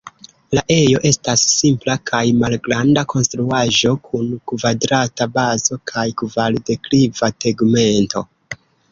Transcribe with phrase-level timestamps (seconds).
[0.57, 8.25] La ejo estas simpla kaj malgranda konstruaĵo kun kvadrata bazo kaj kvar-dekliva tegmento.